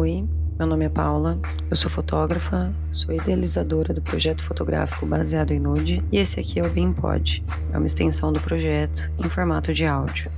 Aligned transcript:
Oi, 0.00 0.24
meu 0.56 0.64
nome 0.64 0.84
é 0.84 0.88
Paula, 0.88 1.40
eu 1.68 1.74
sou 1.74 1.90
fotógrafa, 1.90 2.72
sou 2.92 3.12
idealizadora 3.12 3.92
do 3.92 4.00
projeto 4.00 4.44
fotográfico 4.44 5.04
baseado 5.04 5.50
em 5.50 5.58
nude 5.58 6.04
e 6.12 6.18
esse 6.18 6.38
aqui 6.38 6.60
é 6.60 6.62
o 6.62 6.70
BeamPod, 6.70 7.42
é 7.72 7.76
uma 7.76 7.86
extensão 7.88 8.32
do 8.32 8.40
projeto 8.40 9.10
em 9.18 9.28
formato 9.28 9.74
de 9.74 9.84
áudio. 9.84 10.30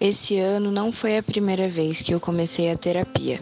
Esse 0.00 0.36
ano 0.40 0.72
não 0.72 0.90
foi 0.90 1.16
a 1.16 1.22
primeira 1.22 1.68
vez 1.68 2.02
que 2.02 2.12
eu 2.12 2.18
comecei 2.18 2.72
a 2.72 2.76
terapia. 2.76 3.40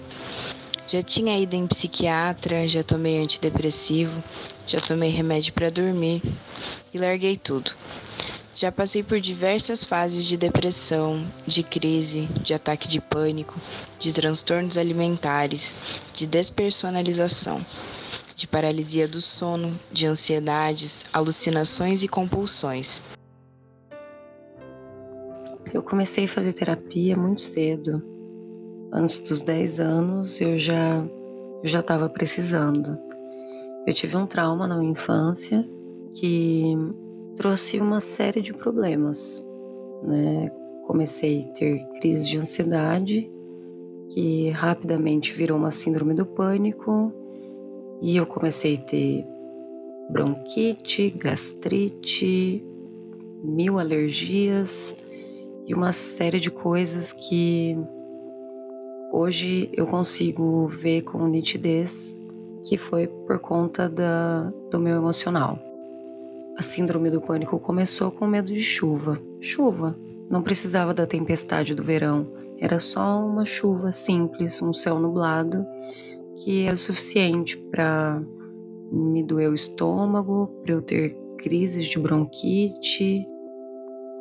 Já 0.86 1.02
tinha 1.02 1.40
ido 1.40 1.56
em 1.56 1.66
psiquiatra, 1.66 2.68
já 2.68 2.82
tomei 2.82 3.18
antidepressivo, 3.18 4.22
já 4.66 4.82
tomei 4.82 5.08
remédio 5.08 5.54
para 5.54 5.70
dormir 5.70 6.20
e 6.92 6.98
larguei 6.98 7.38
tudo. 7.38 7.72
Já 8.54 8.70
passei 8.70 9.02
por 9.02 9.18
diversas 9.18 9.84
fases 9.84 10.24
de 10.24 10.36
depressão, 10.36 11.26
de 11.44 11.64
crise, 11.64 12.26
de 12.40 12.54
ataque 12.54 12.86
de 12.86 13.00
pânico, 13.00 13.58
de 13.98 14.12
transtornos 14.12 14.78
alimentares, 14.78 15.74
de 16.12 16.24
despersonalização, 16.24 17.66
de 18.36 18.46
paralisia 18.46 19.08
do 19.08 19.20
sono, 19.20 19.76
de 19.90 20.06
ansiedades, 20.06 21.04
alucinações 21.12 22.04
e 22.04 22.08
compulsões. 22.08 23.02
Eu 25.72 25.82
comecei 25.82 26.26
a 26.26 26.28
fazer 26.28 26.52
terapia 26.52 27.16
muito 27.16 27.40
cedo. 27.40 28.00
Antes 28.92 29.18
dos 29.18 29.42
10 29.42 29.80
anos 29.80 30.40
eu 30.40 30.56
já 30.56 31.04
eu 31.60 31.68
já 31.68 31.80
estava 31.80 32.08
precisando. 32.08 32.96
Eu 33.84 33.92
tive 33.92 34.16
um 34.16 34.26
trauma 34.26 34.68
na 34.68 34.76
minha 34.76 34.92
infância 34.92 35.66
que 36.20 36.76
trouxe 37.36 37.80
uma 37.80 38.00
série 38.00 38.40
de 38.40 38.52
problemas, 38.52 39.44
né? 40.02 40.50
Comecei 40.86 41.42
a 41.42 41.54
ter 41.54 41.86
crise 42.00 42.28
de 42.28 42.38
ansiedade, 42.38 43.30
que 44.10 44.50
rapidamente 44.50 45.32
virou 45.32 45.58
uma 45.58 45.70
síndrome 45.70 46.14
do 46.14 46.26
pânico, 46.26 47.12
e 48.00 48.16
eu 48.16 48.26
comecei 48.26 48.76
a 48.76 48.80
ter 48.80 49.24
bronquite, 50.10 51.10
gastrite, 51.10 52.62
mil 53.42 53.78
alergias 53.78 54.96
e 55.66 55.74
uma 55.74 55.92
série 55.92 56.40
de 56.40 56.50
coisas 56.50 57.12
que 57.12 57.76
hoje 59.12 59.70
eu 59.72 59.86
consigo 59.86 60.66
ver 60.66 61.02
com 61.02 61.26
nitidez 61.26 62.18
que 62.64 62.78
foi 62.78 63.06
por 63.06 63.38
conta 63.38 63.88
da, 63.88 64.50
do 64.70 64.80
meu 64.80 64.96
emocional. 64.96 65.58
A 66.56 66.62
síndrome 66.62 67.10
do 67.10 67.20
pânico 67.20 67.58
começou 67.58 68.12
com 68.12 68.26
medo 68.26 68.52
de 68.52 68.62
chuva. 68.62 69.20
Chuva. 69.40 69.96
Não 70.30 70.42
precisava 70.42 70.94
da 70.94 71.06
tempestade 71.06 71.74
do 71.74 71.82
verão. 71.82 72.30
Era 72.58 72.78
só 72.78 73.26
uma 73.26 73.44
chuva 73.44 73.90
simples, 73.90 74.62
um 74.62 74.72
céu 74.72 74.98
nublado, 75.00 75.66
que 76.36 76.62
era 76.62 76.74
o 76.74 76.78
suficiente 76.78 77.56
para 77.56 78.22
me 78.92 79.22
doer 79.22 79.50
o 79.50 79.54
estômago, 79.54 80.46
para 80.62 80.74
eu 80.74 80.80
ter 80.80 81.16
crises 81.38 81.86
de 81.86 81.98
bronquite, 81.98 83.26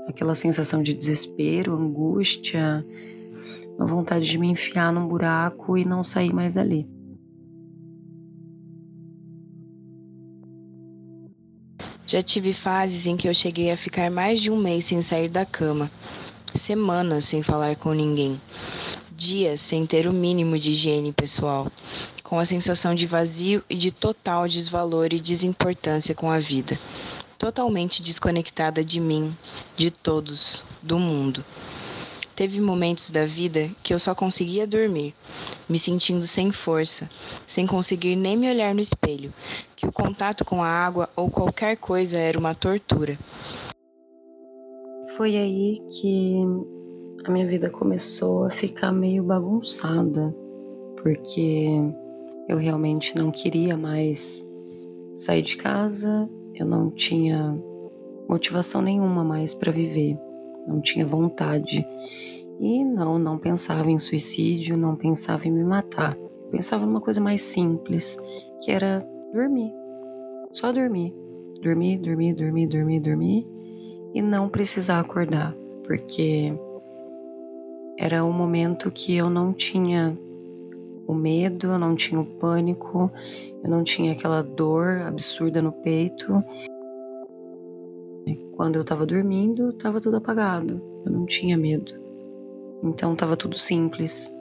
aquela 0.07 0.35
sensação 0.35 0.81
de 0.81 0.93
desespero, 0.93 1.73
angústia, 1.73 2.85
uma 3.77 3.85
vontade 3.85 4.25
de 4.25 4.37
me 4.37 4.47
enfiar 4.47 4.91
num 4.91 5.07
buraco 5.07 5.77
e 5.77 5.85
não 5.85 6.03
sair 6.03 6.33
mais 6.33 6.57
ali. 6.57 6.87
Já 12.13 12.21
tive 12.21 12.53
fases 12.53 13.07
em 13.07 13.17
que 13.17 13.27
eu 13.27 13.33
cheguei 13.33 13.71
a 13.71 13.75
ficar 13.75 14.11
mais 14.11 14.39
de 14.39 14.51
um 14.51 14.55
mês 14.55 14.85
sem 14.85 15.01
sair 15.01 15.27
da 15.27 15.47
cama, 15.47 15.89
semanas 16.53 17.25
sem 17.25 17.41
falar 17.41 17.75
com 17.75 17.91
ninguém, 17.91 18.39
dias 19.09 19.59
sem 19.61 19.83
ter 19.87 20.05
o 20.05 20.13
mínimo 20.13 20.59
de 20.59 20.73
higiene 20.73 21.11
pessoal, 21.11 21.71
com 22.21 22.37
a 22.37 22.45
sensação 22.45 22.93
de 22.93 23.07
vazio 23.07 23.63
e 23.67 23.73
de 23.73 23.89
total 23.89 24.47
desvalor 24.47 25.11
e 25.11 25.19
desimportância 25.19 26.13
com 26.13 26.29
a 26.29 26.37
vida, 26.37 26.79
totalmente 27.39 27.99
desconectada 27.99 28.83
de 28.83 28.99
mim, 28.99 29.35
de 29.75 29.89
todos, 29.89 30.63
do 30.83 30.99
mundo. 30.99 31.43
Teve 32.35 32.59
momentos 32.59 33.11
da 33.11 33.27
vida 33.27 33.69
que 33.83 33.93
eu 33.93 33.99
só 33.99 34.15
conseguia 34.15 34.65
dormir, 34.65 35.13
me 35.69 35.77
sentindo 35.77 36.25
sem 36.25 36.51
força, 36.51 37.07
sem 37.45 37.67
conseguir 37.67 38.15
nem 38.15 38.35
me 38.35 38.49
olhar 38.49 38.73
no 38.73 38.81
espelho, 38.81 39.31
que 39.75 39.85
o 39.85 39.91
contato 39.91 40.43
com 40.43 40.63
a 40.63 40.67
água 40.67 41.07
ou 41.15 41.29
qualquer 41.29 41.77
coisa 41.77 42.17
era 42.17 42.39
uma 42.39 42.55
tortura. 42.55 43.19
Foi 45.15 45.37
aí 45.37 45.79
que 45.91 46.41
a 47.23 47.31
minha 47.31 47.45
vida 47.45 47.69
começou 47.69 48.45
a 48.45 48.49
ficar 48.49 48.91
meio 48.91 49.23
bagunçada, 49.23 50.35
porque 51.03 51.67
eu 52.49 52.57
realmente 52.57 53.15
não 53.15 53.29
queria 53.29 53.77
mais 53.77 54.43
sair 55.13 55.43
de 55.43 55.55
casa, 55.55 56.27
eu 56.55 56.65
não 56.65 56.89
tinha 56.89 57.55
motivação 58.27 58.81
nenhuma 58.81 59.23
mais 59.23 59.53
para 59.53 59.71
viver 59.71 60.17
não 60.67 60.81
tinha 60.81 61.05
vontade. 61.05 61.85
E 62.59 62.83
não, 62.83 63.17
não 63.17 63.37
pensava 63.37 63.89
em 63.89 63.99
suicídio, 63.99 64.77
não 64.77 64.95
pensava 64.95 65.47
em 65.47 65.51
me 65.51 65.63
matar. 65.63 66.15
Pensava 66.51 66.85
numa 66.85 67.01
coisa 67.01 67.19
mais 67.19 67.41
simples, 67.41 68.17
que 68.61 68.71
era 68.71 69.05
dormir. 69.33 69.73
Só 70.51 70.71
dormir. 70.71 71.13
Dormir, 71.61 71.97
dormir, 71.97 72.33
dormir, 72.33 72.67
dormir, 72.67 72.99
dormir 72.99 73.47
e 74.13 74.21
não 74.21 74.47
precisar 74.47 74.99
acordar, 74.99 75.55
porque 75.85 76.53
era 77.97 78.23
um 78.23 78.31
momento 78.31 78.91
que 78.91 79.15
eu 79.15 79.29
não 79.29 79.53
tinha 79.53 80.17
o 81.07 81.13
medo, 81.13 81.67
eu 81.67 81.79
não 81.79 81.95
tinha 81.95 82.19
o 82.21 82.25
pânico, 82.25 83.11
eu 83.63 83.69
não 83.69 83.83
tinha 83.83 84.11
aquela 84.11 84.41
dor 84.41 85.01
absurda 85.01 85.61
no 85.61 85.71
peito 85.71 86.43
quando 88.55 88.75
eu 88.75 88.83
tava 88.83 89.05
dormindo, 89.05 89.73
tava 89.73 89.99
tudo 89.99 90.17
apagado. 90.17 90.81
Eu 91.05 91.11
não 91.11 91.25
tinha 91.25 91.57
medo. 91.57 91.91
Então 92.83 93.15
tava 93.15 93.35
tudo 93.35 93.57
simples. 93.57 94.31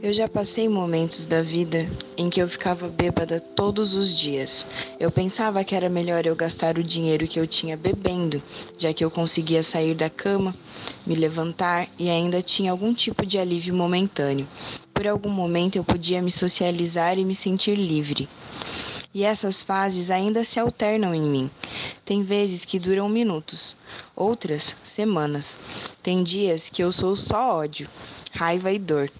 Eu 0.00 0.12
já 0.12 0.28
passei 0.28 0.68
momentos 0.68 1.26
da 1.26 1.42
vida 1.42 1.88
em 2.16 2.30
que 2.30 2.40
eu 2.40 2.48
ficava 2.48 2.86
bêbada 2.86 3.40
todos 3.40 3.96
os 3.96 4.16
dias. 4.16 4.64
Eu 5.00 5.10
pensava 5.10 5.64
que 5.64 5.74
era 5.74 5.88
melhor 5.88 6.24
eu 6.24 6.36
gastar 6.36 6.78
o 6.78 6.84
dinheiro 6.84 7.26
que 7.26 7.40
eu 7.40 7.48
tinha 7.48 7.76
bebendo, 7.76 8.40
já 8.78 8.92
que 8.92 9.04
eu 9.04 9.10
conseguia 9.10 9.60
sair 9.60 9.96
da 9.96 10.08
cama, 10.08 10.54
me 11.04 11.16
levantar 11.16 11.88
e 11.98 12.08
ainda 12.08 12.40
tinha 12.40 12.70
algum 12.70 12.94
tipo 12.94 13.26
de 13.26 13.38
alívio 13.38 13.74
momentâneo. 13.74 14.46
Por 14.94 15.04
algum 15.04 15.30
momento 15.30 15.74
eu 15.74 15.82
podia 15.82 16.22
me 16.22 16.30
socializar 16.30 17.18
e 17.18 17.24
me 17.24 17.34
sentir 17.34 17.74
livre. 17.74 18.28
E 19.14 19.24
essas 19.24 19.62
fases 19.62 20.10
ainda 20.10 20.44
se 20.44 20.60
alternam 20.60 21.14
em 21.14 21.22
mim. 21.22 21.50
Tem 22.04 22.22
vezes 22.22 22.64
que 22.64 22.78
duram 22.78 23.08
minutos, 23.08 23.76
outras 24.14 24.76
semanas. 24.84 25.58
Tem 26.02 26.22
dias 26.22 26.68
que 26.68 26.82
eu 26.82 26.92
sou 26.92 27.16
só 27.16 27.56
ódio, 27.56 27.88
raiva 28.32 28.70
e 28.70 28.78
dor. 28.78 29.10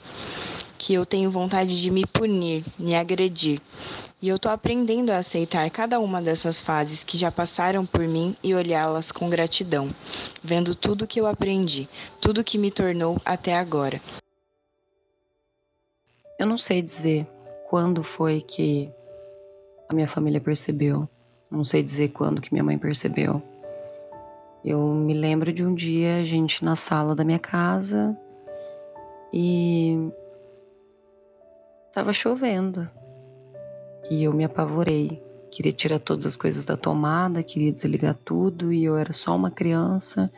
Que 0.77 0.95
eu 0.95 1.07
tenho 1.07 1.31
vontade 1.31 1.81
de 1.81 1.91
me 1.91 2.07
punir, 2.07 2.65
me 2.79 2.95
agredir. 2.95 3.61
E 4.21 4.29
eu 4.29 4.39
tô 4.39 4.49
aprendendo 4.49 5.11
a 5.11 5.19
aceitar 5.19 5.71
cada 5.71 6.01
uma 6.01 6.21
dessas 6.21 6.61
fases 6.61 7.05
que 7.05 7.17
já 7.17 7.31
passaram 7.31 7.87
por 7.87 8.01
mim 8.01 8.37
e 8.43 8.53
olhá-las 8.53 9.13
com 9.13 9.31
gratidão, 9.31 9.95
vendo 10.43 10.75
tudo 10.75 11.07
que 11.07 11.21
eu 11.21 11.27
aprendi, 11.27 11.89
tudo 12.21 12.43
que 12.43 12.59
me 12.59 12.71
tornou 12.71 13.21
até 13.25 13.57
agora. 13.57 14.03
Eu 16.37 16.47
não 16.47 16.59
sei 16.59 16.83
dizer 16.83 17.27
quando 17.69 18.03
foi 18.03 18.41
que 18.41 18.91
a 19.89 19.95
minha 19.95 20.07
família 20.07 20.41
percebeu. 20.41 21.09
Não 21.51 21.65
sei 21.65 21.83
dizer 21.83 22.09
quando 22.09 22.43
que 22.43 22.53
minha 22.53 22.63
mãe 22.63 22.77
percebeu. 22.77 23.43
Eu 24.63 24.81
me 24.93 25.15
lembro 25.15 25.51
de 25.53 25.65
um 25.65 25.75
dia 25.75 26.17
a 26.17 26.25
gente 26.25 26.63
na 26.63 26.77
sala 26.77 27.15
da 27.15 27.25
minha 27.25 27.39
casa 27.39 28.17
e 29.33 30.11
tava 31.93 32.13
chovendo. 32.13 32.89
E 34.11 34.25
eu 34.25 34.33
me 34.35 34.45
apavorei. 34.45 35.23
Queria 35.51 35.73
tirar 35.73 35.99
todas 35.99 36.27
as 36.27 36.37
coisas 36.37 36.65
da 36.65 36.77
tomada, 36.77 37.43
queria 37.43 37.73
desligar 37.73 38.15
tudo 38.25 38.71
e 38.71 38.85
eu 38.85 38.97
era 38.99 39.15
só 39.15 39.35
uma 39.35 39.51
criança 39.51 40.31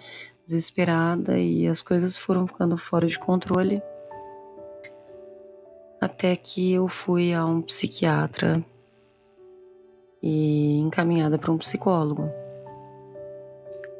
desesperada 0.44 1.36
e 1.38 1.66
as 1.66 1.82
coisas 1.82 2.16
foram 2.16 2.46
ficando 2.46 2.76
fora 2.76 3.08
de 3.08 3.18
controle. 3.18 3.82
Até 6.00 6.36
que 6.36 6.72
eu 6.72 6.86
fui 6.86 7.34
a 7.34 7.44
um 7.44 7.60
psiquiatra 7.60 8.64
e 10.22 10.78
encaminhada 10.78 11.38
para 11.38 11.52
um 11.52 11.58
psicólogo. 11.58 12.30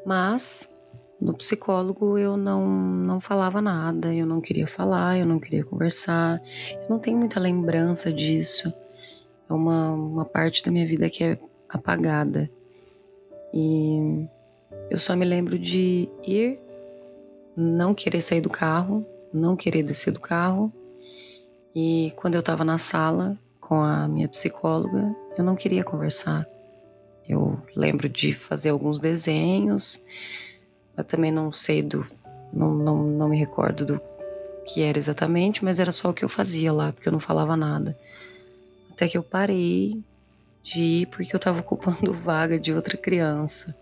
Mas 0.05 0.69
no 1.19 1.33
psicólogo 1.35 2.17
eu 2.17 2.35
não, 2.35 2.67
não 2.67 3.21
falava 3.21 3.61
nada, 3.61 4.13
eu 4.13 4.25
não 4.25 4.41
queria 4.41 4.65
falar, 4.65 5.19
eu 5.19 5.25
não 5.25 5.39
queria 5.39 5.63
conversar, 5.63 6.41
eu 6.73 6.89
não 6.89 6.97
tenho 6.97 7.17
muita 7.17 7.39
lembrança 7.39 8.11
disso. 8.11 8.73
É 9.49 9.53
uma, 9.53 9.91
uma 9.91 10.25
parte 10.25 10.63
da 10.63 10.71
minha 10.71 10.87
vida 10.87 11.09
que 11.09 11.23
é 11.23 11.37
apagada. 11.69 12.49
E 13.53 14.27
Eu 14.89 14.97
só 14.97 15.15
me 15.15 15.25
lembro 15.25 15.59
de 15.59 16.09
ir, 16.23 16.59
não 17.55 17.93
querer 17.93 18.21
sair 18.21 18.41
do 18.41 18.49
carro, 18.49 19.05
não 19.33 19.55
querer 19.55 19.83
descer 19.83 20.11
do 20.11 20.19
carro. 20.19 20.71
E 21.75 22.11
quando 22.15 22.35
eu 22.35 22.39
estava 22.39 22.65
na 22.65 22.77
sala 22.77 23.37
com 23.71 23.81
a 23.81 24.05
minha 24.05 24.27
psicóloga, 24.27 25.15
eu 25.37 25.45
não 25.45 25.55
queria 25.55 25.81
conversar. 25.81 26.45
Eu 27.25 27.57
lembro 27.73 28.09
de 28.09 28.33
fazer 28.33 28.67
alguns 28.67 28.99
desenhos, 28.99 30.03
mas 30.93 31.07
também 31.07 31.31
não 31.31 31.53
sei 31.53 31.81
do. 31.81 32.05
Não, 32.51 32.73
não, 32.73 33.01
não 33.01 33.29
me 33.29 33.37
recordo 33.37 33.85
do 33.85 34.01
que 34.65 34.81
era 34.81 34.97
exatamente, 34.97 35.63
mas 35.63 35.79
era 35.79 35.93
só 35.93 36.09
o 36.09 36.13
que 36.13 36.25
eu 36.25 36.27
fazia 36.27 36.73
lá, 36.73 36.91
porque 36.91 37.07
eu 37.07 37.13
não 37.13 37.19
falava 37.21 37.55
nada. 37.55 37.97
Até 38.91 39.07
que 39.07 39.17
eu 39.17 39.23
parei 39.23 40.03
de 40.61 40.81
ir 40.81 41.05
porque 41.05 41.33
eu 41.33 41.37
estava 41.37 41.61
ocupando 41.61 42.11
vaga 42.11 42.59
de 42.59 42.73
outra 42.73 42.97
criança. 42.97 43.73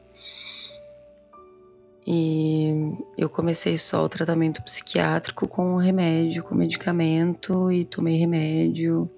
E 2.05 2.93
eu 3.17 3.27
comecei 3.27 3.75
só 3.75 4.05
o 4.05 4.09
tratamento 4.09 4.61
psiquiátrico 4.61 5.47
com 5.47 5.77
remédio, 5.77 6.43
com 6.43 6.53
medicamento 6.53 7.71
e 7.71 7.85
tomei 7.85 8.17
remédio. 8.17 9.09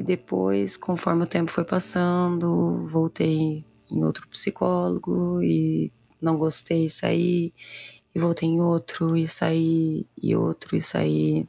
E 0.00 0.02
depois, 0.02 0.78
conforme 0.78 1.24
o 1.24 1.26
tempo 1.26 1.50
foi 1.50 1.62
passando, 1.62 2.86
voltei 2.86 3.62
em 3.90 4.02
outro 4.02 4.26
psicólogo 4.28 5.42
e 5.42 5.92
não 6.18 6.38
gostei, 6.38 6.88
saí. 6.88 7.52
E 8.14 8.18
voltei 8.18 8.48
em 8.48 8.62
outro 8.62 9.14
e 9.14 9.26
saí, 9.26 10.06
e 10.16 10.34
outro 10.34 10.74
e 10.74 10.80
saí. 10.80 11.46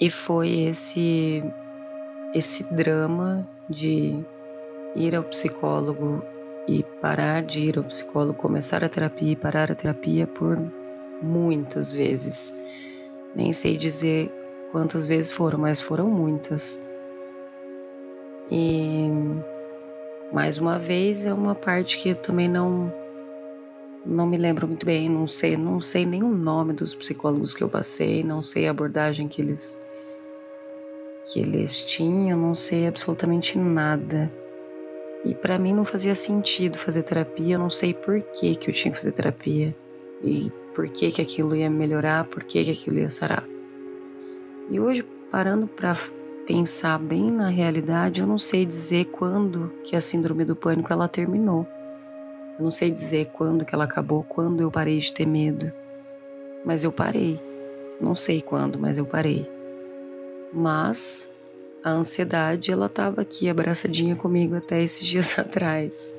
E 0.00 0.10
foi 0.10 0.48
esse 0.70 1.42
esse 2.34 2.64
drama 2.64 3.46
de 3.68 4.24
ir 4.94 5.14
ao 5.14 5.22
psicólogo 5.24 6.22
e 6.66 6.82
parar 7.02 7.42
de 7.42 7.60
ir 7.60 7.76
ao 7.76 7.84
psicólogo, 7.84 8.38
começar 8.38 8.82
a 8.82 8.88
terapia 8.88 9.32
e 9.32 9.36
parar 9.36 9.70
a 9.70 9.74
terapia 9.74 10.26
por 10.26 10.58
muitas 11.22 11.92
vezes. 11.92 12.52
Nem 13.34 13.52
sei 13.52 13.76
dizer 13.76 14.30
quantas 14.72 15.06
vezes 15.06 15.32
foram, 15.32 15.58
mas 15.58 15.80
foram 15.80 16.08
muitas. 16.08 16.80
E 18.50 19.08
mais 20.32 20.58
uma 20.58 20.78
vez 20.78 21.26
é 21.26 21.32
uma 21.32 21.54
parte 21.54 21.98
que 21.98 22.10
eu 22.10 22.14
também 22.16 22.48
não 22.48 22.92
não 24.04 24.24
me 24.24 24.36
lembro 24.36 24.68
muito 24.68 24.86
bem, 24.86 25.08
não 25.08 25.26
sei, 25.26 25.56
não 25.56 25.80
sei 25.80 26.06
nem 26.06 26.22
o 26.22 26.28
nome 26.28 26.72
dos 26.72 26.94
psicólogos 26.94 27.54
que 27.54 27.64
eu 27.64 27.68
passei, 27.68 28.22
não 28.22 28.40
sei 28.40 28.68
a 28.68 28.70
abordagem 28.70 29.26
que 29.26 29.42
eles 29.42 29.84
que 31.32 31.40
eles 31.40 31.84
tinham, 31.84 32.38
não 32.38 32.54
sei 32.54 32.86
absolutamente 32.86 33.58
nada. 33.58 34.30
E 35.24 35.34
para 35.34 35.58
mim 35.58 35.74
não 35.74 35.84
fazia 35.84 36.14
sentido 36.14 36.78
fazer 36.78 37.02
terapia, 37.02 37.56
eu 37.56 37.58
não 37.58 37.68
sei 37.68 37.92
por 37.92 38.20
que 38.20 38.54
que 38.54 38.70
eu 38.70 38.74
tinha 38.74 38.92
que 38.92 38.98
fazer 38.98 39.10
terapia 39.10 39.74
e 40.22 40.52
por 40.74 40.88
que 40.88 41.10
que 41.10 41.22
aquilo 41.22 41.56
ia 41.56 41.70
melhorar, 41.70 42.24
por 42.24 42.44
que 42.44 42.64
que 42.64 42.70
aquilo 42.70 42.98
ia 42.98 43.10
sarar. 43.10 43.44
E 44.70 44.80
hoje 44.80 45.04
parando 45.30 45.66
para 45.66 45.96
pensar 46.46 46.98
bem 46.98 47.30
na 47.30 47.48
realidade, 47.48 48.20
eu 48.20 48.26
não 48.26 48.38
sei 48.38 48.64
dizer 48.64 49.06
quando 49.06 49.72
que 49.84 49.96
a 49.96 50.00
síndrome 50.00 50.44
do 50.44 50.54
pânico 50.54 50.92
ela 50.92 51.08
terminou. 51.08 51.66
Eu 52.58 52.64
não 52.64 52.70
sei 52.70 52.90
dizer 52.90 53.30
quando 53.32 53.64
que 53.64 53.74
ela 53.74 53.84
acabou, 53.84 54.22
quando 54.22 54.60
eu 54.60 54.70
parei 54.70 54.98
de 54.98 55.12
ter 55.12 55.26
medo. 55.26 55.70
Mas 56.64 56.84
eu 56.84 56.92
parei. 56.92 57.40
Não 58.00 58.14
sei 58.14 58.40
quando, 58.40 58.78
mas 58.78 58.98
eu 58.98 59.04
parei. 59.04 59.48
Mas 60.52 61.30
a 61.84 61.90
ansiedade, 61.90 62.72
ela 62.72 62.86
estava 62.86 63.20
aqui 63.22 63.48
abraçadinha 63.48 64.16
comigo 64.16 64.56
até 64.56 64.82
esses 64.82 65.06
dias 65.06 65.36
atrás. 65.38 66.14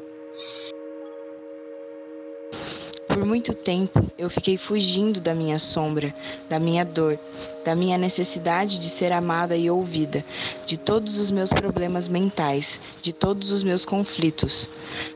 Muito 3.27 3.53
tempo 3.53 4.09
eu 4.17 4.29
fiquei 4.29 4.57
fugindo 4.57 5.19
da 5.19 5.35
minha 5.35 5.59
sombra, 5.59 6.15
da 6.49 6.59
minha 6.59 6.85
dor, 6.85 7.19
da 7.65 7.75
minha 7.75 7.97
necessidade 7.97 8.79
de 8.79 8.87
ser 8.89 9.11
amada 9.11 9.57
e 9.57 9.69
ouvida, 9.69 10.23
de 10.65 10.77
todos 10.77 11.19
os 11.19 11.29
meus 11.29 11.51
problemas 11.51 12.07
mentais, 12.07 12.79
de 13.01 13.11
todos 13.11 13.51
os 13.51 13.61
meus 13.61 13.85
conflitos. 13.85 14.69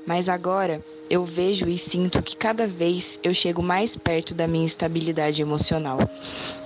Mas 0.05 0.27
agora 0.27 0.83
eu 1.09 1.25
vejo 1.25 1.67
e 1.67 1.77
sinto 1.77 2.21
que 2.21 2.35
cada 2.35 2.67
vez 2.67 3.17
eu 3.23 3.33
chego 3.33 3.63
mais 3.63 3.95
perto 3.95 4.33
da 4.33 4.47
minha 4.47 4.65
estabilidade 4.65 5.41
emocional, 5.41 5.99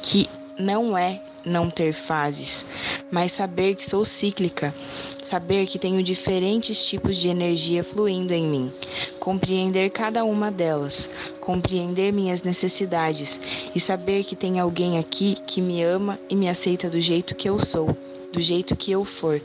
que 0.02 0.28
não 0.58 0.98
é 0.98 1.22
não 1.46 1.70
ter 1.70 1.94
fases, 1.94 2.66
mas 3.12 3.32
saber 3.32 3.76
que 3.76 3.88
sou 3.88 4.04
cíclica, 4.04 4.74
saber 5.22 5.68
que 5.68 5.78
tenho 5.78 6.02
diferentes 6.02 6.84
tipos 6.84 7.18
de 7.18 7.28
energia 7.28 7.84
fluindo 7.84 8.34
em 8.34 8.44
mim, 8.44 8.74
compreender 9.20 9.92
cada 9.92 10.24
uma 10.24 10.50
delas, 10.50 11.10
compreender 11.40 12.12
minhas 12.12 12.42
necessidades 12.42 13.40
e 13.76 13.80
saber 13.80 14.24
que 14.24 14.36
tem 14.36 14.60
alguém 14.60 14.98
aqui 14.98 15.38
que 15.46 15.62
me 15.62 15.84
ama 15.84 16.20
e 16.30 16.36
me 16.36 16.50
aceita 16.50 16.90
do 16.90 17.00
jeito 17.00 17.36
que 17.36 17.48
eu 17.48 17.60
sou, 17.60 17.96
do 18.32 18.42
jeito 18.42 18.76
que 18.76 18.92
eu 18.92 19.06
for, 19.06 19.42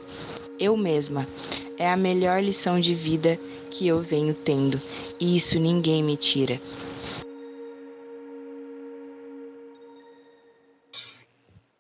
eu 0.59 0.77
mesma. 0.77 1.27
É 1.79 1.91
a 1.91 1.97
melhor 1.97 2.43
lição 2.43 2.79
de 2.79 2.95
vida 2.95 3.39
que 3.71 3.87
eu 3.87 4.01
venho 4.01 4.35
tendo, 4.35 4.81
e 5.19 5.37
isso 5.37 5.59
ninguém 5.59 6.03
me 6.03 6.17
tira. 6.17 6.61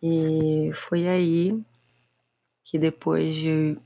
E 0.02 0.72
foi 0.74 1.06
aí 1.08 1.62
que 2.64 2.78
depois 2.78 3.34
de 3.34 3.76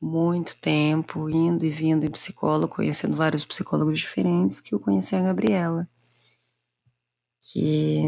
muito 0.00 0.56
tempo 0.56 1.30
indo 1.30 1.64
e 1.64 1.70
vindo 1.70 2.04
em 2.04 2.10
psicólogo, 2.10 2.74
conhecendo 2.74 3.16
vários 3.16 3.44
psicólogos 3.44 3.98
diferentes, 3.98 4.60
que 4.60 4.74
eu 4.74 4.80
conheci 4.80 5.16
a 5.16 5.22
Gabriela. 5.22 5.88
Que 7.40 8.02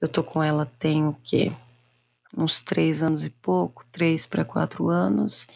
eu 0.00 0.08
tô 0.08 0.22
com 0.22 0.42
ela 0.42 0.66
tem 0.78 1.06
o 1.06 1.16
quê? 1.24 1.52
Uns 2.36 2.60
três 2.60 3.02
anos 3.02 3.24
e 3.24 3.30
pouco, 3.30 3.84
três 3.92 4.26
para 4.26 4.44
quatro 4.44 4.88
anos. 4.88 5.46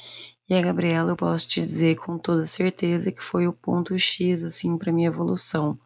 E 0.49 0.55
a 0.55 0.63
Gabriela, 0.63 1.13
eu 1.13 1.17
posso 1.17 1.47
te 1.49 1.61
dizer 1.61 1.97
com 1.97 2.17
toda 2.17 2.47
certeza 2.47 3.11
que 3.13 3.23
foi 3.23 3.49
o 3.49 3.53
ponto 3.53 3.99
X, 3.99 4.45
assim, 4.45 4.79
para 4.79 4.93
minha 4.93 5.09
evolução. 5.09 5.79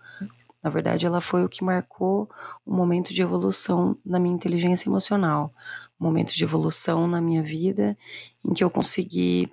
Na 0.63 0.69
verdade, 0.69 1.07
ela 1.07 1.21
foi 1.21 1.45
o 1.45 1.49
que 1.49 1.65
marcou 1.65 2.29
um 2.67 2.75
momento 2.75 3.15
de 3.15 3.23
evolução 3.23 3.97
na 4.05 4.19
minha 4.19 4.35
inteligência 4.35 4.89
emocional, 4.89 5.53
um 5.99 6.05
momento 6.05 6.35
de 6.35 6.45
evolução 6.45 7.07
na 7.07 7.21
minha 7.21 7.43
vida 7.43 7.97
em 8.45 8.53
que 8.53 8.63
eu 8.63 8.71
consegui 8.71 9.51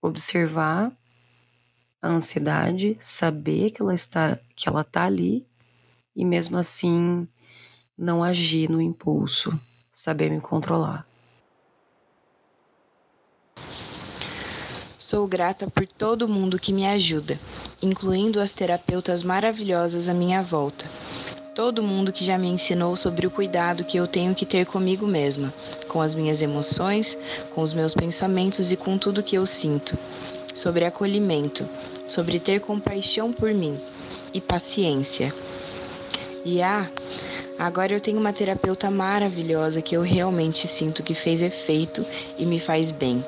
observar 0.00 0.92
a 2.00 2.08
ansiedade, 2.08 2.96
saber 3.00 3.70
que 3.70 3.82
ela 3.82 3.94
está 3.94 4.38
que 4.54 4.68
ela 4.68 4.82
está 4.82 5.04
ali 5.04 5.46
e 6.14 6.24
mesmo 6.24 6.56
assim 6.56 7.28
não 7.96 8.22
agir 8.22 8.70
no 8.70 8.80
impulso, 8.80 9.58
saber 9.92 10.30
me 10.30 10.40
controlar. 10.40 11.06
Sou 15.08 15.24
grata 15.28 15.70
por 15.70 15.86
todo 15.86 16.26
mundo 16.26 16.58
que 16.58 16.72
me 16.72 16.84
ajuda, 16.84 17.38
incluindo 17.80 18.40
as 18.40 18.52
terapeutas 18.52 19.22
maravilhosas 19.22 20.08
à 20.08 20.12
minha 20.12 20.42
volta. 20.42 20.84
Todo 21.54 21.80
mundo 21.80 22.12
que 22.12 22.24
já 22.24 22.36
me 22.36 22.48
ensinou 22.48 22.96
sobre 22.96 23.24
o 23.24 23.30
cuidado 23.30 23.84
que 23.84 23.96
eu 23.96 24.08
tenho 24.08 24.34
que 24.34 24.44
ter 24.44 24.66
comigo 24.66 25.06
mesma, 25.06 25.54
com 25.86 26.00
as 26.00 26.12
minhas 26.12 26.42
emoções, 26.42 27.16
com 27.54 27.62
os 27.62 27.72
meus 27.72 27.94
pensamentos 27.94 28.72
e 28.72 28.76
com 28.76 28.98
tudo 28.98 29.22
que 29.22 29.36
eu 29.36 29.46
sinto. 29.46 29.96
Sobre 30.52 30.84
acolhimento, 30.84 31.64
sobre 32.08 32.40
ter 32.40 32.58
compaixão 32.58 33.32
por 33.32 33.54
mim 33.54 33.78
e 34.34 34.40
paciência. 34.40 35.32
E 36.44 36.60
ah, 36.60 36.90
agora 37.56 37.92
eu 37.92 38.00
tenho 38.00 38.18
uma 38.18 38.32
terapeuta 38.32 38.90
maravilhosa 38.90 39.80
que 39.80 39.96
eu 39.96 40.02
realmente 40.02 40.66
sinto 40.66 41.04
que 41.04 41.14
fez 41.14 41.40
efeito 41.40 42.04
e 42.36 42.44
me 42.44 42.58
faz 42.58 42.90
bem. 42.90 43.24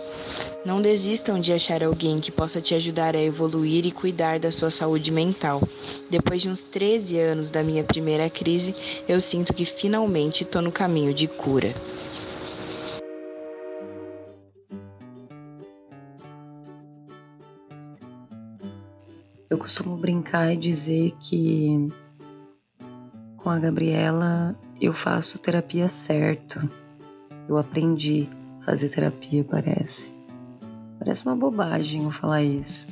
Não 0.68 0.82
desistam 0.82 1.40
de 1.40 1.50
achar 1.50 1.82
alguém 1.82 2.20
que 2.20 2.30
possa 2.30 2.60
te 2.60 2.74
ajudar 2.74 3.16
a 3.16 3.22
evoluir 3.22 3.86
e 3.86 3.90
cuidar 3.90 4.38
da 4.38 4.52
sua 4.52 4.70
saúde 4.70 5.10
mental. 5.10 5.62
Depois 6.10 6.42
de 6.42 6.50
uns 6.50 6.60
13 6.60 7.18
anos 7.18 7.48
da 7.48 7.62
minha 7.62 7.82
primeira 7.82 8.28
crise, 8.28 8.74
eu 9.08 9.18
sinto 9.18 9.54
que 9.54 9.64
finalmente 9.64 10.42
estou 10.42 10.60
no 10.60 10.70
caminho 10.70 11.14
de 11.14 11.26
cura. 11.26 11.74
Eu 19.48 19.56
costumo 19.56 19.96
brincar 19.96 20.52
e 20.52 20.56
dizer 20.58 21.14
que 21.18 21.88
com 23.38 23.48
a 23.48 23.58
Gabriela 23.58 24.54
eu 24.78 24.92
faço 24.92 25.38
terapia 25.38 25.88
certo. 25.88 26.60
Eu 27.48 27.56
aprendi 27.56 28.28
a 28.60 28.66
fazer 28.66 28.90
terapia, 28.90 29.42
parece. 29.42 30.17
Parece 31.08 31.24
uma 31.24 31.34
bobagem 31.34 32.04
eu 32.04 32.10
falar 32.10 32.42
isso, 32.42 32.86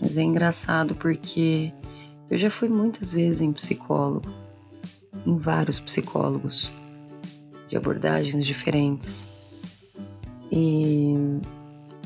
mas 0.00 0.16
é 0.16 0.22
engraçado 0.22 0.94
porque 0.94 1.70
eu 2.30 2.38
já 2.38 2.48
fui 2.48 2.66
muitas 2.66 3.12
vezes 3.12 3.42
em 3.42 3.52
psicólogo, 3.52 4.26
em 5.26 5.36
vários 5.36 5.78
psicólogos, 5.78 6.72
de 7.68 7.76
abordagens 7.76 8.46
diferentes. 8.46 9.28
E 10.50 11.12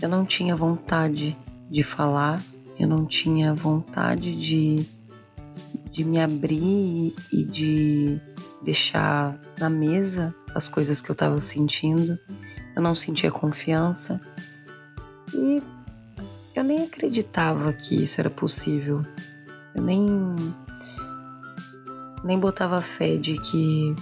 eu 0.03 0.09
não 0.09 0.27
tinha 0.27 0.57
vontade 0.57 1.37
de 1.71 1.85
falar, 1.85 2.43
eu 2.77 2.89
não 2.89 3.07
tinha 3.07 3.55
vontade 3.55 4.35
de, 4.35 4.85
de 5.93 6.03
me 6.03 6.21
abrir 6.21 7.15
e 7.33 7.45
de 7.45 8.21
deixar 8.65 9.41
na 9.61 9.71
mesa 9.71 10.35
as 10.53 10.69
coisas 10.69 11.01
que 11.01 11.09
eu 11.09 11.13
estava 11.13 11.39
sentindo. 11.39 12.19
Eu 12.75 12.83
não 12.83 12.97
sentia 12.97 13.31
confiança 13.31 14.21
eu 16.59 16.65
nem 16.65 16.85
acreditava 16.85 17.73
que 17.73 18.03
isso 18.03 18.21
era 18.21 18.31
possível. 18.31 19.03
Eu 19.75 19.83
nem 19.83 20.07
nem 22.25 22.39
botava 22.39 22.81
fé 22.81 23.17
de 23.17 23.35
que 23.41 23.95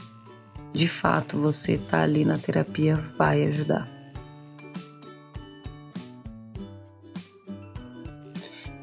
de 0.72 0.88
fato 0.88 1.36
você 1.36 1.76
tá 1.76 2.02
ali 2.02 2.24
na 2.24 2.38
terapia 2.38 2.96
vai 2.96 3.46
ajudar. 3.46 3.88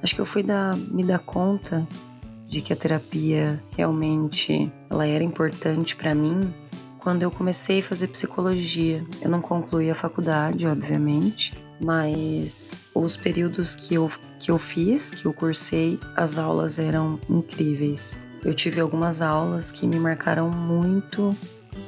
Acho 0.03 0.15
que 0.15 0.21
eu 0.21 0.25
fui 0.25 0.43
dar, 0.43 0.75
me 0.75 1.03
dar 1.03 1.19
conta 1.19 1.87
de 2.47 2.61
que 2.61 2.73
a 2.73 2.75
terapia 2.75 3.63
realmente 3.77 4.71
ela 4.89 5.07
era 5.07 5.23
importante 5.23 5.95
para 5.95 6.13
mim 6.13 6.53
quando 7.01 7.23
eu 7.23 7.31
comecei 7.31 7.79
a 7.79 7.83
fazer 7.83 8.07
psicologia. 8.07 9.03
Eu 9.21 9.29
não 9.29 9.41
concluí 9.41 9.89
a 9.89 9.95
faculdade, 9.95 10.65
obviamente, 10.67 11.53
mas 11.79 12.89
os 12.93 13.17
períodos 13.17 13.75
que 13.75 13.95
eu, 13.95 14.09
que 14.39 14.51
eu 14.51 14.57
fiz, 14.57 15.11
que 15.11 15.25
eu 15.25 15.33
cursei, 15.33 15.99
as 16.15 16.37
aulas 16.37 16.79
eram 16.79 17.19
incríveis. 17.29 18.19
Eu 18.43 18.53
tive 18.53 18.79
algumas 18.79 19.21
aulas 19.21 19.71
que 19.71 19.85
me 19.85 19.99
marcaram 19.99 20.49
muito, 20.49 21.35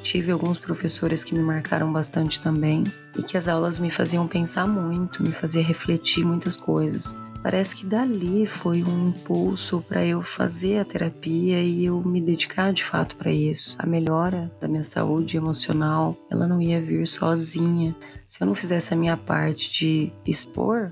tive 0.02 0.32
alguns 0.32 0.58
professores 0.58 1.24
que 1.24 1.34
me 1.34 1.42
marcaram 1.42 1.92
bastante 1.92 2.40
também, 2.40 2.84
e 3.16 3.22
que 3.22 3.36
as 3.36 3.48
aulas 3.48 3.78
me 3.78 3.90
faziam 3.90 4.26
pensar 4.26 4.66
muito, 4.66 5.22
me 5.22 5.32
fazia 5.32 5.62
refletir 5.62 6.24
muitas 6.24 6.56
coisas. 6.56 7.18
Parece 7.44 7.76
que 7.76 7.84
dali 7.84 8.46
foi 8.46 8.82
um 8.82 9.08
impulso 9.08 9.84
para 9.86 10.02
eu 10.02 10.22
fazer 10.22 10.78
a 10.78 10.84
terapia 10.84 11.60
e 11.60 11.84
eu 11.84 12.00
me 12.00 12.18
dedicar 12.18 12.72
de 12.72 12.82
fato 12.82 13.16
para 13.16 13.30
isso. 13.30 13.76
A 13.78 13.84
melhora 13.84 14.50
da 14.58 14.66
minha 14.66 14.82
saúde 14.82 15.36
emocional, 15.36 16.16
ela 16.30 16.46
não 16.48 16.62
ia 16.62 16.80
vir 16.80 17.06
sozinha. 17.06 17.94
Se 18.24 18.42
eu 18.42 18.46
não 18.46 18.54
fizesse 18.54 18.94
a 18.94 18.96
minha 18.96 19.14
parte 19.14 19.70
de 19.70 20.10
expor, 20.24 20.90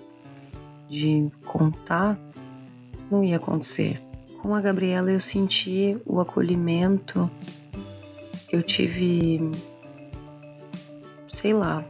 de 0.91 1.31
contar, 1.47 2.19
não 3.11 3.25
ia 3.25 3.37
acontecer. 3.39 3.99
Com 4.43 4.55
a 4.55 4.61
Gabriela 4.61 5.11
eu 5.11 5.21
senti 5.21 5.97
o 6.05 6.21
acolhimento. 6.21 7.31
Eu 8.53 8.63
tive 8.63 9.41
sei 11.27 11.55
lá, 11.55 11.83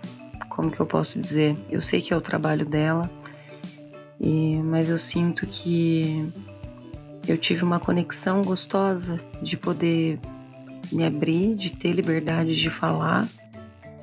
como 0.48 0.70
que 0.70 0.78
eu 0.78 0.86
posso 0.86 1.18
dizer? 1.18 1.56
Eu 1.68 1.82
sei 1.82 2.00
que 2.00 2.14
é 2.14 2.16
o 2.16 2.20
trabalho 2.20 2.64
dela 2.64 3.10
e, 4.22 4.56
mas 4.62 4.88
eu 4.88 4.98
sinto 4.98 5.44
que 5.48 6.32
eu 7.26 7.36
tive 7.36 7.64
uma 7.64 7.80
conexão 7.80 8.42
gostosa 8.42 9.20
de 9.42 9.56
poder 9.56 10.20
me 10.92 11.04
abrir, 11.04 11.56
de 11.56 11.72
ter 11.72 11.92
liberdade 11.92 12.54
de 12.54 12.70
falar 12.70 13.28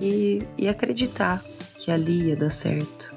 e, 0.02 0.44
e 0.58 0.68
acreditar 0.68 1.42
que 1.78 1.90
ali 1.90 2.28
ia 2.28 2.36
dar 2.36 2.50
certo, 2.50 3.16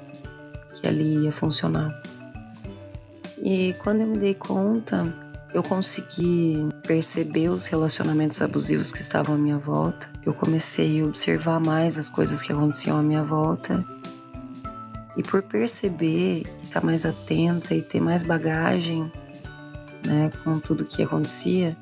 que 0.73 0.87
ali 0.87 1.25
ia 1.25 1.31
funcionar. 1.31 1.93
E 3.41 3.75
quando 3.83 4.01
eu 4.01 4.07
me 4.07 4.17
dei 4.17 4.33
conta, 4.33 5.13
eu 5.53 5.61
consegui 5.61 6.69
perceber 6.87 7.49
os 7.49 7.67
relacionamentos 7.67 8.41
abusivos 8.41 8.93
que 8.93 9.01
estavam 9.01 9.35
à 9.35 9.37
minha 9.37 9.57
volta. 9.57 10.09
Eu 10.25 10.33
comecei 10.33 11.01
a 11.01 11.05
observar 11.05 11.59
mais 11.59 11.97
as 11.97 12.09
coisas 12.09 12.41
que 12.41 12.53
aconteciam 12.53 12.97
à 12.97 13.03
minha 13.03 13.23
volta. 13.23 13.85
E 15.15 15.23
por 15.23 15.41
perceber 15.43 16.43
estar 16.63 16.81
tá 16.81 16.85
mais 16.85 17.05
atenta 17.05 17.75
e 17.75 17.81
ter 17.81 17.99
mais 17.99 18.23
bagagem 18.23 19.11
né, 20.05 20.31
com 20.43 20.59
tudo 20.59 20.85
que 20.85 21.03
acontecia, 21.03 21.77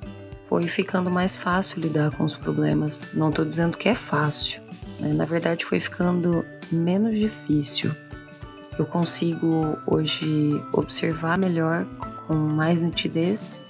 foi 0.47 0.63
ficando 0.63 1.09
mais 1.09 1.37
fácil 1.37 1.81
lidar 1.81 2.11
com 2.11 2.25
os 2.25 2.35
problemas. 2.35 3.07
Não 3.13 3.29
estou 3.29 3.45
dizendo 3.45 3.77
que 3.77 3.87
é 3.87 3.95
fácil, 3.95 4.61
né? 4.99 5.13
na 5.13 5.25
verdade 5.25 5.63
foi 5.63 5.79
ficando 5.79 6.45
menos 6.71 7.17
difícil. 7.17 7.91
Eu 8.77 8.85
consigo 8.85 9.77
hoje 9.85 10.61
observar 10.73 11.37
melhor, 11.37 11.85
com 12.27 12.33
mais 12.33 12.81
nitidez, 12.81 13.63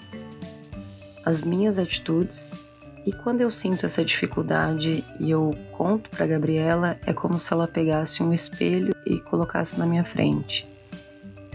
as 1.26 1.42
minhas 1.42 1.78
atitudes. 1.78 2.54
E 3.06 3.12
quando 3.12 3.42
eu 3.42 3.50
sinto 3.50 3.86
essa 3.86 4.06
dificuldade 4.06 5.04
e 5.20 5.32
eu 5.32 5.56
conto 5.72 6.10
para 6.10 6.28
Gabriela, 6.28 6.98
é 7.06 7.14
como 7.14 7.40
se 7.40 7.52
ela 7.52 7.68
pegasse 7.68 8.22
um 8.22 8.32
espelho 8.32 8.94
e 9.06 9.20
colocasse 9.20 9.80
na 9.80 9.86
minha 9.86 10.04
frente 10.04 10.72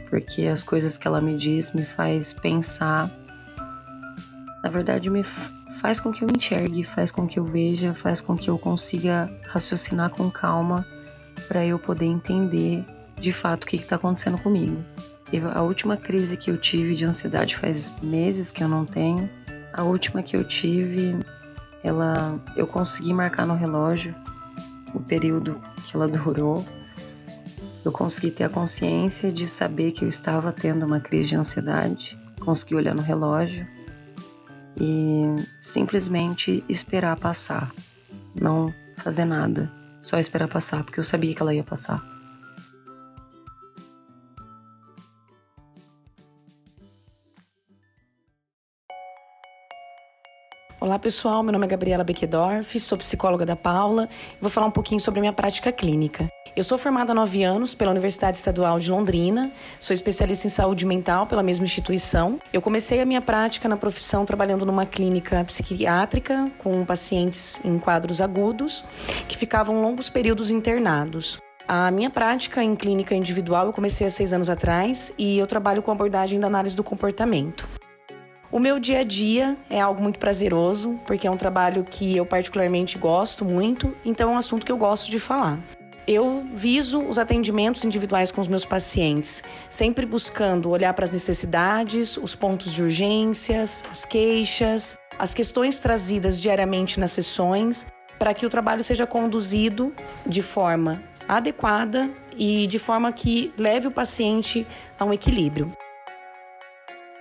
porque 0.08 0.46
as 0.46 0.62
coisas 0.62 0.96
que 0.96 1.06
ela 1.06 1.20
me 1.20 1.36
diz 1.36 1.72
me 1.72 1.84
faz 1.84 2.32
pensar. 2.32 3.10
Na 4.62 4.70
verdade, 4.70 5.10
me 5.10 5.22
faz 5.22 6.00
com 6.00 6.10
que 6.10 6.24
eu 6.24 6.28
enxergue, 6.34 6.84
faz 6.84 7.10
com 7.10 7.26
que 7.26 7.38
eu 7.38 7.44
veja, 7.44 7.94
faz 7.94 8.20
com 8.20 8.36
que 8.36 8.48
eu 8.48 8.58
consiga 8.58 9.30
raciocinar 9.48 10.10
com 10.10 10.30
calma 10.30 10.86
para 11.48 11.64
eu 11.64 11.78
poder 11.78 12.06
entender 12.06 12.84
de 13.18 13.32
fato 13.32 13.64
o 13.64 13.66
que 13.66 13.76
está 13.76 13.96
acontecendo 13.96 14.38
comigo. 14.38 14.82
E 15.32 15.38
a 15.38 15.62
última 15.62 15.96
crise 15.96 16.36
que 16.36 16.50
eu 16.50 16.56
tive 16.56 16.94
de 16.94 17.04
ansiedade 17.04 17.56
faz 17.56 17.92
meses 18.02 18.50
que 18.50 18.62
eu 18.62 18.68
não 18.68 18.84
tenho. 18.84 19.28
A 19.76 19.83
última 19.83 20.23
que 20.23 20.37
eu 20.37 20.42
tive, 20.42 21.16
ela, 21.85 22.40
eu 22.56 22.66
consegui 22.66 23.12
marcar 23.12 23.47
no 23.47 23.54
relógio 23.54 24.14
o 24.95 25.00
período 25.00 25.61
que 25.85 25.95
ela 25.95 26.09
durou 26.09 26.64
eu 27.87 27.92
consegui 27.92 28.33
ter 28.33 28.42
a 28.42 28.49
consciência 28.49 29.30
de 29.30 29.47
saber 29.47 29.92
que 29.92 30.04
eu 30.04 30.09
estava 30.09 30.52
tendo 30.52 30.85
uma 30.85 30.99
crise 30.99 31.28
de 31.28 31.37
ansiedade, 31.37 32.18
consegui 32.40 32.75
olhar 32.75 32.97
no 32.97 33.00
relógio 33.00 33.64
e 34.76 35.23
simplesmente 35.61 36.64
esperar 36.68 37.16
passar, 37.16 37.73
não 38.35 38.75
fazer 38.97 39.25
nada, 39.25 39.71
só 40.00 40.18
esperar 40.18 40.49
passar, 40.49 40.83
porque 40.83 40.99
eu 40.99 41.04
sabia 41.04 41.33
que 41.33 41.40
ela 41.40 41.54
ia 41.54 41.62
passar. 41.62 42.02
Olá 50.87 51.00
pessoal, 51.00 51.43
meu 51.43 51.52
nome 51.52 51.64
é 51.64 51.69
Gabriela 51.69 52.05
Beckdorf, 52.05 52.78
sou 52.78 52.97
psicóloga 52.97 53.45
da 53.45 53.57
Paula 53.57 54.09
e 54.37 54.40
vou 54.40 54.49
falar 54.49 54.69
um 54.69 54.71
pouquinho 54.71 55.00
sobre 55.00 55.19
a 55.19 55.23
minha 55.23 55.33
prática 55.33 55.73
clínica. 55.73 56.28
Eu 56.55 56.62
sou 56.62 56.78
formada 56.78 57.11
há 57.11 57.14
nove 57.14 57.43
anos 57.43 57.75
pela 57.75 57.90
Universidade 57.90 58.37
Estadual 58.37 58.78
de 58.78 58.88
Londrina, 58.88 59.50
sou 59.81 59.93
especialista 59.93 60.47
em 60.47 60.50
saúde 60.50 60.87
mental 60.87 61.26
pela 61.26 61.43
mesma 61.43 61.64
instituição. 61.64 62.38
Eu 62.52 62.62
comecei 62.62 63.00
a 63.00 63.05
minha 63.05 63.21
prática 63.21 63.69
na 63.69 63.76
profissão 63.76 64.25
trabalhando 64.25 64.64
numa 64.64 64.87
clínica 64.87 65.43
psiquiátrica 65.43 66.52
com 66.57 66.85
pacientes 66.85 67.59
em 67.64 67.81
quadros 67.81 68.21
agudos 68.21 68.85
que 69.26 69.37
ficavam 69.37 69.83
longos 69.83 70.09
períodos 70.09 70.52
internados. 70.52 71.38
A 71.66 71.90
minha 71.90 72.11
prática 72.11 72.62
em 72.62 72.76
clínica 72.76 73.12
individual 73.12 73.66
eu 73.66 73.73
comecei 73.73 74.07
há 74.07 74.11
seis 74.11 74.33
anos 74.33 74.49
atrás 74.49 75.12
e 75.19 75.37
eu 75.37 75.49
trabalho 75.49 75.83
com 75.83 75.90
abordagem 75.90 76.38
da 76.38 76.47
análise 76.47 76.76
do 76.76 76.85
comportamento. 76.85 77.66
O 78.56 78.58
meu 78.58 78.80
dia 78.80 79.00
a 79.00 79.02
dia 79.02 79.54
é 79.68 79.78
algo 79.78 80.02
muito 80.02 80.18
prazeroso, 80.18 80.98
porque 81.06 81.26
é 81.26 81.30
um 81.30 81.36
trabalho 81.36 81.84
que 81.84 82.16
eu 82.16 82.25
particularmente 82.25 82.96
gosto 82.96 83.44
muito, 83.44 83.94
então 84.02 84.30
é 84.30 84.32
um 84.32 84.38
assunto 84.38 84.64
que 84.64 84.72
eu 84.72 84.78
gosto 84.78 85.10
de 85.10 85.18
falar 85.18 85.60
eu 86.06 86.46
viso 86.54 87.00
os 87.00 87.18
atendimentos 87.18 87.84
individuais 87.84 88.30
com 88.30 88.40
os 88.40 88.46
meus 88.46 88.64
pacientes, 88.64 89.42
sempre 89.68 90.06
buscando 90.06 90.70
olhar 90.70 90.94
para 90.94 91.04
as 91.04 91.10
necessidades, 91.10 92.16
os 92.16 92.32
pontos 92.32 92.72
de 92.72 92.80
urgências, 92.80 93.84
as 93.90 94.04
queixas, 94.04 94.96
as 95.18 95.34
questões 95.34 95.80
trazidas 95.80 96.40
diariamente 96.40 97.00
nas 97.00 97.10
sessões, 97.10 97.86
para 98.20 98.32
que 98.32 98.46
o 98.46 98.48
trabalho 98.48 98.84
seja 98.84 99.04
conduzido 99.04 99.92
de 100.25 100.42
forma 100.42 101.02
adequada 101.28 102.08
e 102.38 102.68
de 102.68 102.78
forma 102.78 103.12
que 103.12 103.52
leve 103.58 103.88
o 103.88 103.90
paciente 103.90 104.64
a 104.96 105.04
um 105.04 105.12
equilíbrio. 105.12 105.76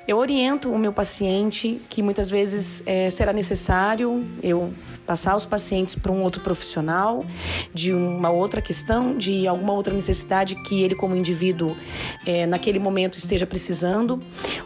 Eu 0.07 0.17
oriento 0.17 0.71
o 0.71 0.77
meu 0.77 0.93
paciente 0.93 1.81
que 1.89 2.03
muitas 2.03 2.29
vezes 2.29 2.83
é, 2.85 3.09
será 3.09 3.33
necessário 3.33 4.23
eu 4.43 4.71
passar 5.05 5.35
os 5.35 5.45
pacientes 5.45 5.95
para 5.95 6.11
um 6.11 6.21
outro 6.21 6.41
profissional, 6.41 7.23
de 7.73 7.93
uma 7.93 8.29
outra 8.29 8.61
questão, 8.61 9.17
de 9.17 9.47
alguma 9.47 9.73
outra 9.73 9.93
necessidade 9.93 10.55
que 10.63 10.81
ele, 10.81 10.95
como 10.95 11.15
indivíduo, 11.15 11.75
é, 12.25 12.45
naquele 12.45 12.79
momento 12.79 13.17
esteja 13.17 13.45
precisando. 13.45 14.19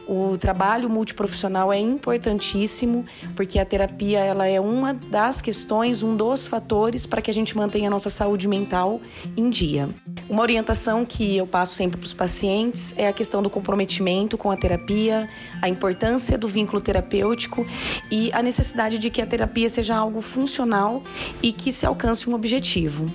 O 0.08 0.38
trabalho 0.38 0.90
multiprofissional 0.90 1.72
é 1.72 1.80
importantíssimo, 1.80 3.06
porque 3.36 3.60
a 3.60 3.66
terapia 3.66 4.20
ela 4.20 4.48
é 4.48 4.60
uma 4.60 4.94
das 4.94 5.42
questões, 5.42 6.02
um 6.02 6.16
dos 6.16 6.48
fatores 6.48 7.06
para 7.06 7.22
que 7.22 7.30
a 7.30 7.34
gente 7.34 7.56
mantenha 7.56 7.88
a 7.88 7.92
nossa 7.92 8.10
saúde 8.10 8.48
mental 8.48 9.02
em 9.36 9.50
dia. 9.50 9.90
Uma 10.30 10.42
orientação 10.42 11.06
que 11.06 11.38
eu 11.38 11.46
passo 11.46 11.76
sempre 11.76 11.98
para 11.98 12.06
os 12.06 12.14
pacientes 12.14 12.94
é 12.98 13.08
a 13.08 13.14
questão 13.14 13.44
do 13.44 13.50
comprometimento 13.50 14.38
com 14.38 14.50
a 14.52 14.58
terapia, 14.58 15.29
a 15.62 15.70
importância 15.70 16.38
do 16.38 16.48
vínculo 16.48 16.82
terapêutico 16.82 17.66
e 18.10 18.32
a 18.34 18.42
necessidade 18.42 19.00
de 19.00 19.10
que 19.10 19.22
a 19.22 19.26
terapia 19.26 19.70
seja 19.70 19.96
algo 19.96 20.22
funcional 20.22 21.04
e 21.42 21.52
que 21.52 21.72
se 21.72 21.86
alcance 21.86 22.30
um 22.30 22.34
objetivo. 22.34 23.06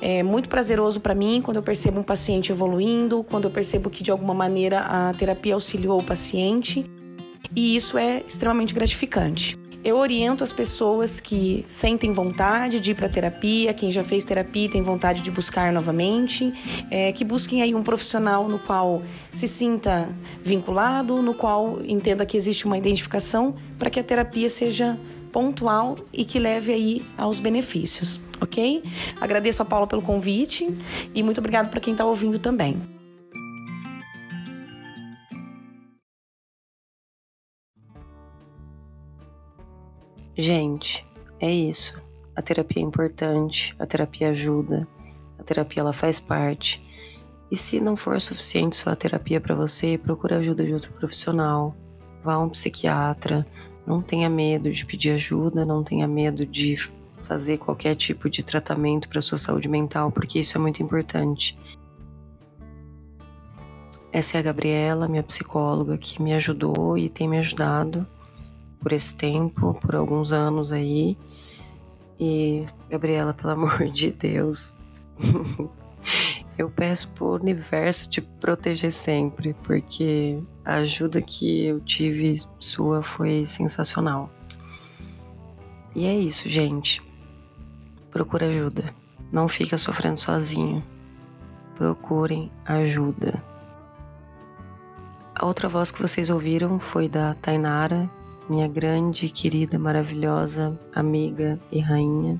É 0.00 0.22
muito 0.22 0.48
prazeroso 0.48 1.00
para 1.00 1.14
mim 1.14 1.42
quando 1.42 1.58
eu 1.58 1.62
percebo 1.62 2.00
um 2.00 2.04
paciente 2.04 2.50
evoluindo, 2.50 3.22
quando 3.24 3.44
eu 3.44 3.50
percebo 3.50 3.90
que 3.90 4.02
de 4.02 4.10
alguma 4.10 4.34
maneira 4.34 4.80
a 4.80 5.12
terapia 5.14 5.54
auxiliou 5.54 6.00
o 6.00 6.04
paciente, 6.04 6.84
e 7.54 7.76
isso 7.76 7.98
é 7.98 8.22
extremamente 8.26 8.72
gratificante. 8.72 9.59
Eu 9.82 9.96
oriento 9.96 10.44
as 10.44 10.52
pessoas 10.52 11.20
que 11.20 11.64
sentem 11.66 12.12
vontade 12.12 12.78
de 12.80 12.90
ir 12.90 12.94
para 12.94 13.08
terapia, 13.08 13.72
quem 13.72 13.90
já 13.90 14.04
fez 14.04 14.24
terapia 14.26 14.66
e 14.66 14.68
tem 14.68 14.82
vontade 14.82 15.22
de 15.22 15.30
buscar 15.30 15.72
novamente, 15.72 16.52
é, 16.90 17.12
que 17.12 17.24
busquem 17.24 17.62
aí 17.62 17.74
um 17.74 17.82
profissional 17.82 18.46
no 18.46 18.58
qual 18.58 19.02
se 19.32 19.48
sinta 19.48 20.14
vinculado, 20.42 21.22
no 21.22 21.32
qual 21.32 21.80
entenda 21.82 22.26
que 22.26 22.36
existe 22.36 22.66
uma 22.66 22.76
identificação 22.76 23.54
para 23.78 23.88
que 23.88 23.98
a 23.98 24.04
terapia 24.04 24.50
seja 24.50 25.00
pontual 25.32 25.96
e 26.12 26.26
que 26.26 26.38
leve 26.38 26.72
aí 26.74 27.02
aos 27.16 27.38
benefícios, 27.40 28.20
ok? 28.38 28.82
Agradeço 29.18 29.62
a 29.62 29.64
Paula 29.64 29.86
pelo 29.86 30.02
convite 30.02 30.76
e 31.14 31.22
muito 31.22 31.38
obrigado 31.38 31.70
para 31.70 31.80
quem 31.80 31.92
está 31.92 32.04
ouvindo 32.04 32.38
também. 32.38 32.99
Gente, 40.40 41.04
é 41.38 41.52
isso. 41.52 42.00
A 42.34 42.40
terapia 42.40 42.82
é 42.82 42.86
importante, 42.86 43.76
a 43.78 43.84
terapia 43.84 44.30
ajuda, 44.30 44.88
a 45.38 45.42
terapia 45.42 45.82
ela 45.82 45.92
faz 45.92 46.18
parte. 46.18 46.82
E 47.50 47.56
se 47.56 47.78
não 47.78 47.94
for 47.94 48.18
suficiente 48.22 48.74
só 48.74 48.88
a 48.88 48.96
terapia 48.96 49.38
para 49.38 49.54
você, 49.54 49.98
procure 49.98 50.34
ajuda 50.34 50.64
de 50.64 50.72
outro 50.72 50.94
profissional. 50.94 51.76
Vá 52.24 52.34
a 52.34 52.38
um 52.38 52.48
psiquiatra, 52.48 53.46
não 53.86 54.00
tenha 54.00 54.30
medo 54.30 54.72
de 54.72 54.86
pedir 54.86 55.10
ajuda, 55.10 55.66
não 55.66 55.84
tenha 55.84 56.08
medo 56.08 56.46
de 56.46 56.78
fazer 57.24 57.58
qualquer 57.58 57.94
tipo 57.94 58.30
de 58.30 58.42
tratamento 58.42 59.10
para 59.10 59.20
sua 59.20 59.36
saúde 59.36 59.68
mental, 59.68 60.10
porque 60.10 60.38
isso 60.38 60.56
é 60.56 60.60
muito 60.60 60.82
importante. 60.82 61.58
Essa 64.10 64.38
é 64.38 64.40
a 64.40 64.42
Gabriela, 64.42 65.06
minha 65.06 65.22
psicóloga, 65.22 65.98
que 65.98 66.22
me 66.22 66.32
ajudou 66.32 66.96
e 66.96 67.10
tem 67.10 67.28
me 67.28 67.36
ajudado 67.36 68.06
por 68.80 68.92
esse 68.92 69.14
tempo, 69.14 69.74
por 69.80 69.94
alguns 69.94 70.32
anos 70.32 70.72
aí. 70.72 71.16
E, 72.18 72.64
Gabriela, 72.88 73.32
pelo 73.32 73.52
amor 73.52 73.86
de 73.86 74.10
Deus, 74.10 74.74
eu 76.58 76.68
peço 76.70 77.08
pro 77.08 77.34
universo 77.34 78.08
te 78.08 78.20
proteger 78.20 78.92
sempre, 78.92 79.54
porque 79.62 80.38
a 80.64 80.76
ajuda 80.76 81.22
que 81.22 81.64
eu 81.64 81.80
tive 81.80 82.34
sua 82.58 83.02
foi 83.02 83.46
sensacional. 83.46 84.30
E 85.94 86.06
é 86.06 86.14
isso, 86.14 86.48
gente. 86.48 87.02
Procura 88.10 88.46
ajuda. 88.46 88.84
Não 89.32 89.48
fica 89.48 89.76
sofrendo 89.78 90.20
sozinho. 90.20 90.82
Procurem 91.76 92.50
ajuda. 92.64 93.42
A 95.34 95.46
outra 95.46 95.68
voz 95.68 95.90
que 95.90 96.02
vocês 96.02 96.28
ouviram 96.28 96.78
foi 96.78 97.08
da 97.08 97.34
Tainara, 97.34 98.10
minha 98.50 98.66
grande, 98.66 99.28
querida, 99.28 99.78
maravilhosa 99.78 100.76
amiga 100.92 101.56
e 101.70 101.78
rainha. 101.78 102.36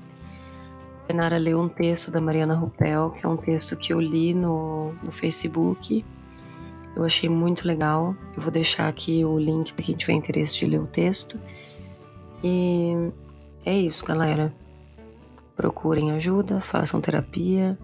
A 1.07 1.37
leu 1.37 1.59
um 1.59 1.69
texto 1.69 2.11
da 2.11 2.21
Mariana 2.21 2.53
Rupel, 2.53 3.11
que 3.11 3.25
é 3.25 3.29
um 3.29 3.37
texto 3.37 3.75
que 3.75 3.93
eu 3.93 3.99
li 3.99 4.33
no, 4.33 4.93
no 5.03 5.11
Facebook. 5.11 6.05
Eu 6.95 7.03
achei 7.03 7.29
muito 7.29 7.65
legal. 7.65 8.15
Eu 8.35 8.41
vou 8.41 8.51
deixar 8.51 8.87
aqui 8.87 9.23
o 9.23 9.37
link 9.37 9.73
para 9.73 9.85
quem 9.85 9.95
tiver 9.95 10.13
interesse 10.13 10.57
de 10.57 10.65
ler 10.65 10.79
o 10.79 10.87
texto. 10.87 11.39
E 12.43 12.93
é 13.65 13.77
isso, 13.77 14.05
galera. 14.05 14.53
Procurem 15.55 16.11
ajuda, 16.11 16.61
façam 16.61 17.01
terapia, 17.01 17.77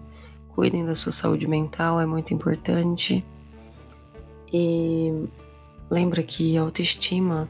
cuidem 0.54 0.84
da 0.84 0.94
sua 0.94 1.12
saúde 1.12 1.46
mental, 1.46 2.00
é 2.00 2.06
muito 2.06 2.32
importante. 2.32 3.24
E 4.52 5.28
lembra 5.90 6.22
que 6.22 6.56
a 6.56 6.62
autoestima 6.62 7.48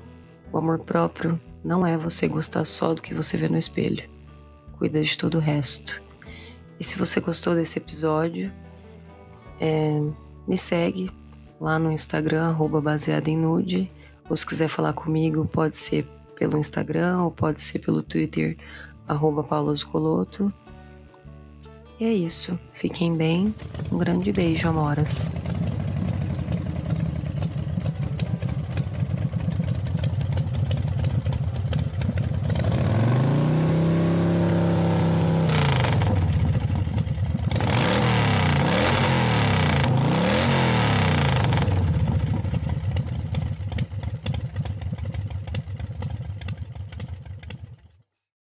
o 0.52 0.58
amor 0.58 0.78
próprio 0.80 1.40
não 1.64 1.86
é 1.86 1.96
você 1.96 2.26
gostar 2.28 2.64
só 2.64 2.94
do 2.94 3.02
que 3.02 3.14
você 3.14 3.36
vê 3.36 3.48
no 3.48 3.58
espelho. 3.58 4.08
Cuida 4.78 5.02
de 5.02 5.18
todo 5.18 5.36
o 5.36 5.40
resto. 5.40 6.00
E 6.78 6.84
se 6.84 6.96
você 6.96 7.20
gostou 7.20 7.54
desse 7.54 7.78
episódio, 7.78 8.52
é, 9.60 10.00
me 10.46 10.56
segue 10.56 11.10
lá 11.60 11.78
no 11.78 11.90
Instagram, 11.90 12.48
arroba 12.48 12.80
baseado 12.80 13.28
em 13.28 13.36
nude. 13.36 13.90
Ou 14.30 14.36
se 14.36 14.46
quiser 14.46 14.68
falar 14.68 14.92
comigo, 14.92 15.46
pode 15.48 15.76
ser 15.76 16.06
pelo 16.36 16.58
Instagram 16.58 17.22
ou 17.22 17.30
pode 17.30 17.60
ser 17.60 17.80
pelo 17.80 18.02
Twitter, 18.02 18.56
arroba 19.08 19.42
Paula 19.42 19.74
E 21.98 22.04
é 22.04 22.12
isso. 22.12 22.58
Fiquem 22.74 23.12
bem. 23.12 23.52
Um 23.90 23.98
grande 23.98 24.32
beijo, 24.32 24.68
amoras. 24.68 25.28